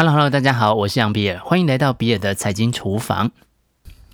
[0.00, 3.32] Hello，Hello，大家好，我是杨比尔，欢迎来到比尔的财经厨房。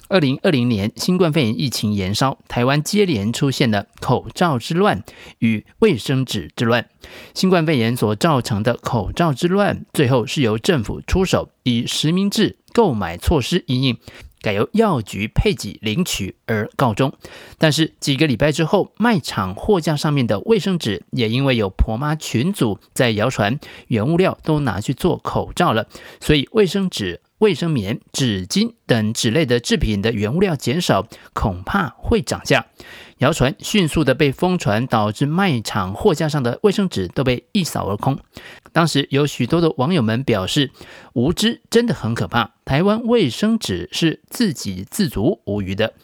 [0.08, 5.04] 二零二零年新冠肺炎疫情延烧，台湾接连出现了口罩之乱
[5.40, 6.88] 与卫生纸之乱。
[7.34, 13.98] 新冠肺炎所造成的口罩之乱，最后是由政府出手，以实名制购买措施因应。
[14.44, 17.10] 改由药局配给领取而告终，
[17.56, 25.86] 但是几个礼拜之后，卖场货架上面的卫生纸也因为有婆妈群组在谣传原物料都拿去做口罩了，
[26.20, 32.66] 所以卫生纸、卫生棉、纸巾等纸类的制品的原物料减少，恐怕会涨价。
[33.18, 38.18] 谣传迅速的被疯传，导致卖场货架上的卫生纸都被一扫而空。
[38.72, 40.70] 当时有许多的网友们表示，
[41.12, 42.54] 无知真的很可怕。
[42.64, 45.94] 台湾卫生纸是自给自足无余的，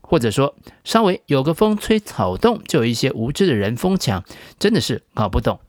[0.00, 4.24] 或者说稍微有个风吹草动，就有一些无知的人疯抢，
[4.58, 5.60] 真的是搞不懂。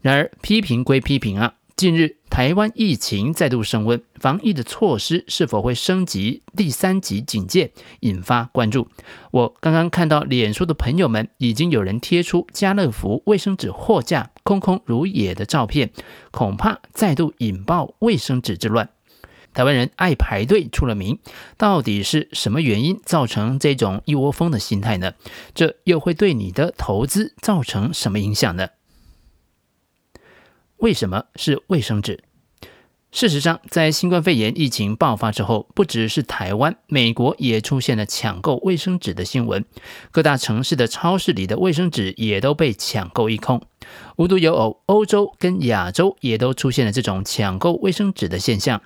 [0.00, 1.54] 然而批评归批评啊。
[1.78, 7.70] 近日，台湾疫情再度升温，防疫的措施是否会升级第三级警戒，
[8.00, 8.88] 引发关注。
[9.30, 15.92] 我刚刚看到脸书的朋友们已经有人贴出家乐福卫生纸货架空空如也的照片，
[16.32, 18.90] 恐怕再度引爆卫生纸之乱。
[19.54, 21.20] 台湾人爱排队出了名，
[21.56, 25.12] 到底是什么原因造成这种一窝蜂的心态呢？
[25.54, 28.66] 这又会对你的投资造成什么影响呢？
[30.78, 32.20] 为什么是卫生纸？
[33.10, 39.64] 事实上，在新冠肺炎疫情爆发之后，不只是台湾，美国也出现了抢购卫生纸的新闻。
[40.10, 43.62] 各大城市的超市里的卫生纸也都被抢购一空。
[44.16, 48.82] 无独有偶，欧洲跟亚洲也都出现了这种抢购卫生纸的现象。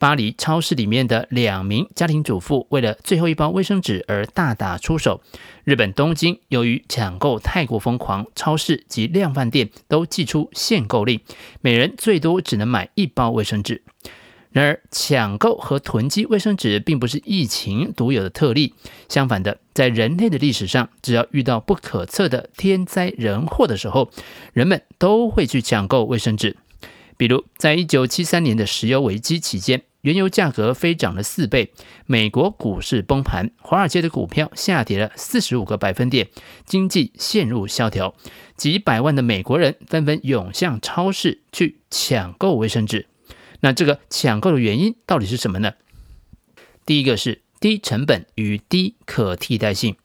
[0.00, 5.20] 巴黎超市里面的两名家庭主妇为了最后一包卫生纸而大打出手。
[5.62, 11.20] 日本东京由于抢购太过疯狂，超市及量贩店都祭出限购令，
[11.60, 13.82] 每人最多只能买一包卫生纸。
[14.52, 18.72] 然而，抢购和囤积卫生纸并不是疫情独有的特例，
[19.06, 24.10] 相反的，在人类的历史上，只要遇到不可测的天灾人祸的时候，
[24.54, 26.56] 人们都会去抢购卫生纸。
[27.18, 29.82] 比如，在一九七三年的石油危机期间。
[30.02, 31.72] 原油价格飞涨了四倍，
[32.06, 36.28] 美国股市崩盘，华尔街的股票下跌了四十五个百分点，
[36.64, 38.14] 经济陷入萧条，
[38.56, 43.06] 几百万的美国人纷纷涌向超市去抢购卫生纸。
[43.60, 45.74] 那这个抢购的原因到底是什么呢？
[46.86, 49.96] 第一个是低成本与低可替代性。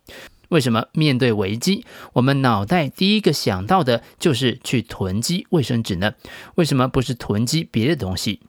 [0.50, 6.13] 为什么面对危机，我们脑袋第一个想到的就是去囤积卫生纸呢？
[6.55, 8.41] 为什么不是囤积别的东西？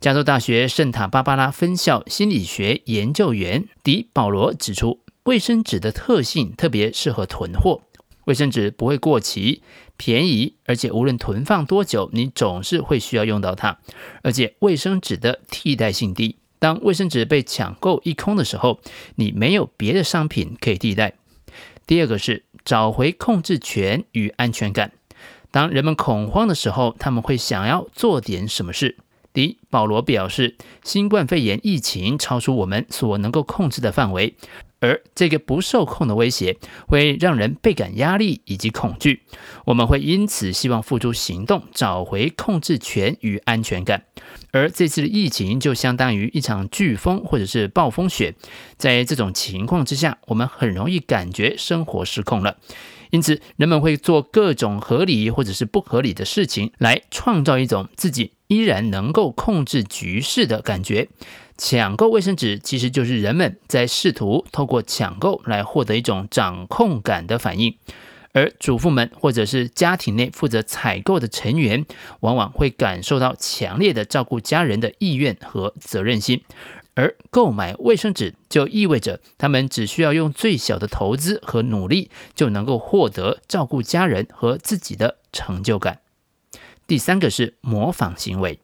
[0.00, 7.82] 加州大学圣塔芭芭拉分校心理学研究员迪保罗指出，卫生纸的特性特别适合囤货。
[8.26, 9.62] 卫生纸不会过期，
[9.96, 13.78] 便宜，而且无论囤放多久，你总是会需要用到它。
[14.22, 18.80] 而且卫生纸的替代性低，当卫生纸被抢购一空的时候，
[19.16, 21.14] 你没有别的商品可以替代。
[21.86, 24.92] 第二个是找回控制权与安全感。
[25.50, 28.96] 当人们恐慌的时候，他们会想要做点什么事。
[29.34, 34.36] 迪保罗表示，新冠肺炎疫情超出我们所能够控制的范围，
[34.78, 36.56] 而这个不受控的威胁
[36.86, 39.22] 会让人倍感压力以及恐惧。
[39.66, 44.04] 我们会因此希望付诸行动，找回控制权与安全感。
[44.52, 48.36] 而这次的疫情就相当于一场飓风或者是暴风雪，
[48.76, 52.56] 在这种情况之下，我们很容易感觉生活失控了。
[53.14, 61.08] 因此，人们会做各种合理或者是不合理的事情，来创造一种自己依然能够控制局势的感觉。
[61.56, 67.76] 抢购卫生纸其实就是人们在试图透过抢购来获得一种掌控感的反应。
[68.32, 71.86] 而主妇们或者是家庭内负责采购的成员，
[72.18, 76.42] 往往会感受到强烈的照顾家人的意愿和责任心。
[76.94, 86.00] 而购买卫生纸就意味着他们只需要用最小的投资和努力，就能够获得照顾家人和自己的成就感。
[86.86, 88.60] 第三个是模仿行为。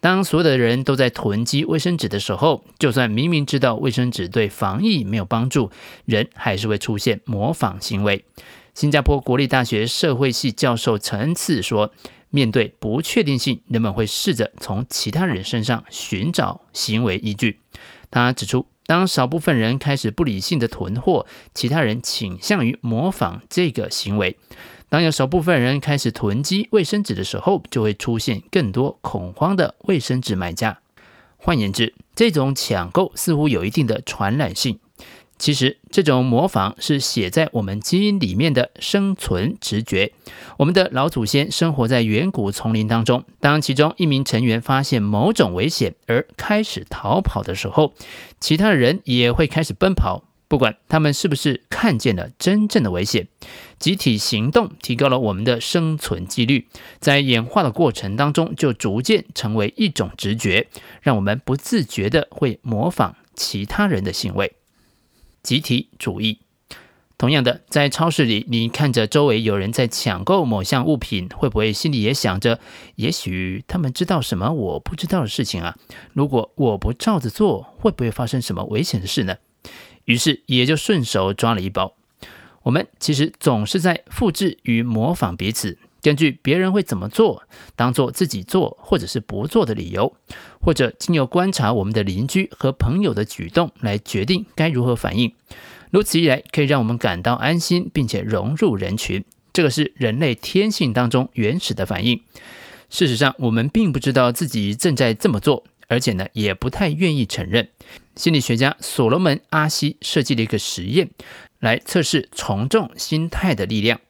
[0.00, 5.70] 当所有的人都在囤积卫生纸的时候，就算明明知道卫生纸对防疫没有帮助，
[6.04, 8.24] 人还是会出现模仿行为。
[8.74, 11.92] 新加坡国立大学社会系教授陈恩赐说。
[12.30, 17.60] 面对不确定性，人们会试着从其他人身上寻找行为依据。
[18.10, 24.38] 他指出，当少部分人开始不理性的囤货，其他人倾向于模仿这个行为。
[24.88, 30.80] 当有少部分人开始囤积卫生纸的时候，就会出现更多恐慌的卫生纸买家。
[31.36, 34.80] 换言之，这种抢购似乎有一定的传染性。
[35.40, 40.12] 其实，这种模仿是写在我们基因里面的生存直觉。
[40.58, 47.94] 我们的老祖先生活在远古丛林当中，当其中一名成员发现某种危险而开始逃跑的时候，
[48.38, 53.26] 其他人也会开始奔跑，不管他们是不是看见了真正的危险。
[53.78, 60.68] 集体行动提高了我们的生存几率，在演化的过程当中，就逐渐成为一种直觉，
[61.00, 64.52] 让我们不自觉的会模仿其他人的行为。
[65.42, 66.38] 集体主义，
[67.16, 72.60] 同样的，在超市里，你看着周围有人在抢购某项物品，会不会心里也想着，
[72.96, 75.76] 也许他们知道什么我不知道的事情啊？
[76.12, 79.36] 如果我不照着做，会不会发生什么危险的事呢？
[80.06, 81.94] 于是也就顺手抓了一包。
[82.62, 85.78] 我们其实总是在复制与模仿彼此。
[86.02, 87.42] 根据别人会怎么做，
[87.76, 90.16] 当做自己做或者是不做的理由，
[90.60, 95.32] 或者经由观察我们的邻居和朋友的举动来决定该如何反应。
[95.90, 99.24] 如此一来，可以让我们感到安心，并且融入人群。
[99.52, 102.22] 这个是人类天性当中原始的反应。
[102.88, 107.68] 事实上，我们并不知道自己正在这么做，而且呢，也不太愿意承认。
[108.14, 111.10] 心理学家所罗门·阿希设计了一个实验，
[111.58, 114.00] 来测试从众心态的力量。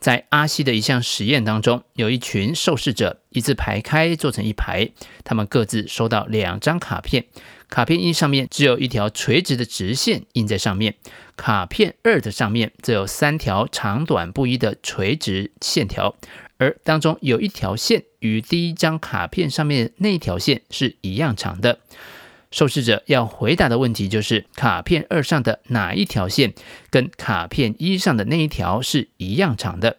[0.00, 4.90] 在阿西的一项实验当中，有一群受试者一字排开，坐成一排，
[5.22, 7.26] 他们各自收到两张卡片。
[7.68, 10.96] 卡片一上面只有一条垂直的直线印在上面，
[11.36, 16.16] 卡片二的上面则有三条长短不一的垂直线条，
[16.56, 21.78] 而当中有一条线与第一张卡片上面那条线是一样长的。
[22.50, 26.52] 受试者要回答的问题就是：卡片二上的哪一条线
[26.90, 29.98] 跟卡片一上的那一条是一样长的？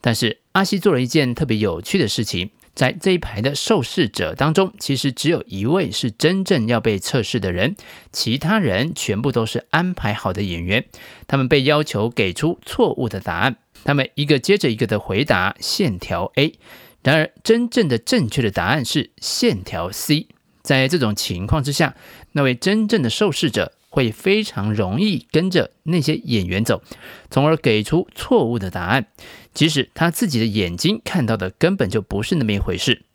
[0.00, 7.76] 但是阿西做了一件特别有趣的事情，在这一排的受试者当中，其实只有一位是真正要被测试的人，
[8.12, 10.84] 其他人全部都是安排好的演员。
[11.26, 16.58] 他们被要求给出错误的答案，他们一个接着一个的回答线条 A，
[17.02, 20.28] 然而真正的正确的答案是线条 C。
[20.68, 21.96] 在这种情况之下，
[22.32, 26.82] 那位真正的受试者会非常容易跟着那些演员走，
[27.30, 29.06] 从而给出错误的答案，
[29.54, 33.06] 即使他自己的眼睛看到的根本就不是那么一回事。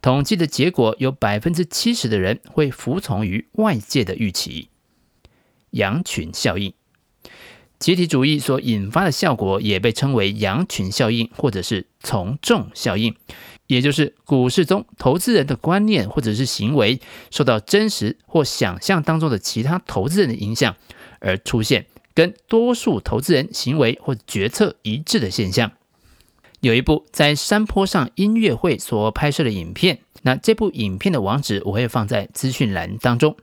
[0.00, 4.70] 统计的结果有百分之七十的人会服从于外界的预期。
[5.72, 6.72] 羊群效应，
[7.82, 13.16] 集体主义所引发的效果也被称为羊群效应，或者是从众效应。
[13.66, 17.00] 也就是股市中投资人的观念或者是行为
[17.32, 20.76] 受到真实或想象当中的其他投资人的影响，
[21.18, 25.72] 而出现跟多数投资人行为或决策一致的现象。
[26.60, 33.36] 有一部在山坡上音乐会所拍摄的影片，那这部影片的网址我会放在资讯栏当中。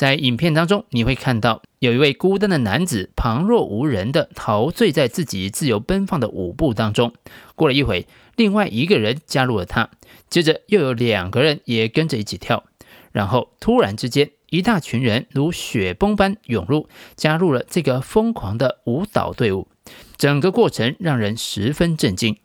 [0.00, 7.12] 在影片当中，你会看到有一位孤单的男子旁若无人的陶醉在自己自由奔放的舞步当中。
[7.54, 8.06] 过了一会。
[8.34, 9.90] 另外一个人加入了他，
[10.30, 12.64] 接着又有两个人也跟着一起跳，
[13.12, 19.68] 然后突然之间，一大群人如雪崩般涌入，加入了这个疯狂的舞蹈队伍。
[20.16, 22.38] 整个过程让人十分震惊。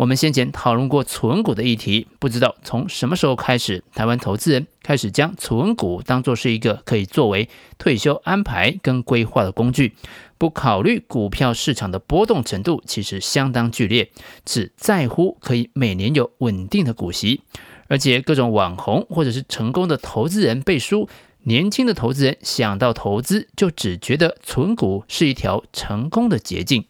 [0.00, 9.92] 我们先前讨论过存股的议题，不知道从什么时候开始，台湾投资人开始将存股当作是一个可以作为退休安排跟规划的工具，
[10.38, 14.10] 不考虑股票市场的波动程度其实相当剧烈，
[14.46, 17.42] 只在乎可以每年有稳定的股息，
[17.88, 21.10] 而且各种网红或者是成功的投资人背书，
[21.42, 26.86] 年轻的投资人想到投资就只觉得存股是一条成功的捷径。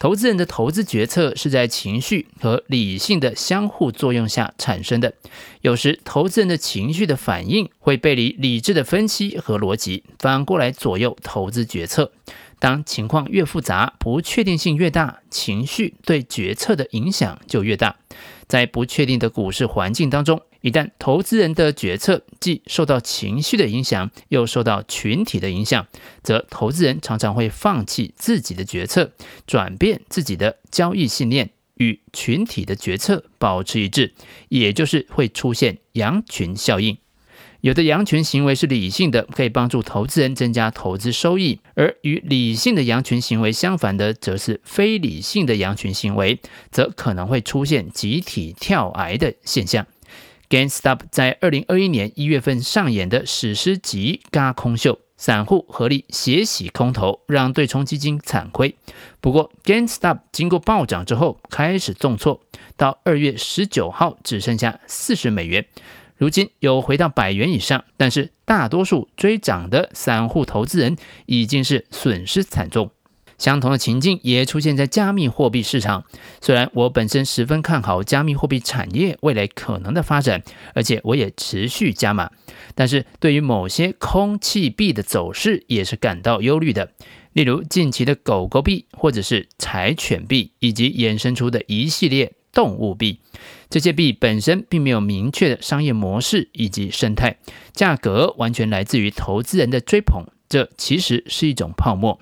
[0.00, 5.12] 投资人的投资决策是在情绪和理性的相互作用下产生的。
[5.60, 12.12] 有时，投资人的情绪的反应会背离理智的分析和逻辑，反过来左右投资决策。
[12.58, 17.96] 当情况越复杂，不确定性越大，情绪对决策的影响就越大。
[18.48, 25.86] 在不确定的股市环境当中，一旦投资人的决策既受到情绪的影响，又受到群体的影响，
[26.22, 29.12] 则投资人常常会放弃自己的决策，
[29.46, 34.12] 转变自己的交易信念，与群体的决策保持一致，
[34.48, 36.98] 也就是会出现羊群效应。
[37.62, 46.38] 有的羊群行为是理性的，可以帮助投资人增加投资收益；而与理性的羊群行为相反的，则是非理性的羊群行为，
[46.70, 49.86] 则可能会出现集体跳崖的现象。
[50.50, 58.74] GameStop 在二零二一年一月份上演的史诗级轧空秀，散户合力血洗空头，让对冲基金惨亏。
[59.20, 62.40] 不过，GameStop 经过暴涨之后开始重挫，
[62.76, 65.64] 到二月十九号只剩下四十美元。
[66.16, 72.90] 如今又回到百元以上，但是大多数追涨的散户投资人已经是损失惨重。
[73.40, 76.04] 相同的情境也出现在加密货币市场。
[76.42, 80.42] 虽然我本身十分看好加密货币产业未来可能的发展，
[80.74, 82.30] 而且我也持续加码，
[82.74, 86.92] 但是对于某些空气币的走势也是感到忧虑的。
[87.32, 93.20] 例如近期的狗狗币，或者是柴犬币，以及衍生出的一系列动物币，
[93.70, 97.38] 这些币本身并没有明确的商业模式以及生态，
[97.72, 102.20] 价格完全来自于投资人的追捧，这其实是一种泡沫。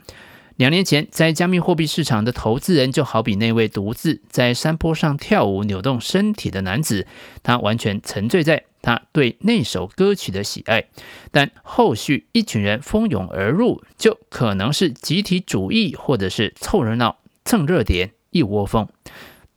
[0.59, 7.07] 两年前，在加密货币市场的投资人就好比那位独自在山坡上跳舞、扭动身体的男子，
[7.45, 10.87] 他完全沉醉在他对那首歌曲的喜爱。
[11.31, 18.88] 但后续一群人蜂拥而入，就可能是集体主义，或者是凑热闹、蹭热点，一窝蜂。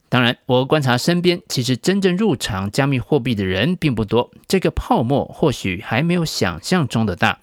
[0.08, 7.40] 当然，我观察身边，其实真正入场加密货币的人并不多，这个泡沫或许还没有想象中的大。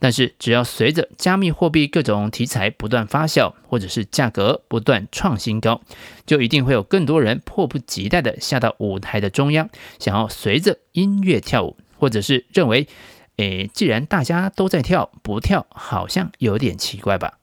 [0.00, 5.82] 但是，只要随着加密货币各种题材不断发酵，或者是价格不断创新高，
[6.24, 12.88] 就一定会有更多人迫不及待地下到舞台的中央，想要随着音乐跳舞，或者是认为，
[13.36, 17.34] 诶，既然大家都在跳，不跳好像有点奇怪吧。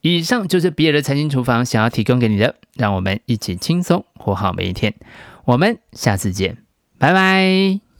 [0.00, 4.94] 以上就是比尔的财经厨房想要提供给你的，让我们一起轻松活好每一天。
[5.44, 6.56] 我们下次见，
[6.98, 7.91] 拜拜。